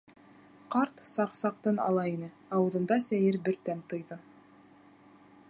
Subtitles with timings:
[0.75, 4.19] Ҡарт саҡ-саҡ тын ала ине, ауыҙында сәйер бер тәм тойҙо.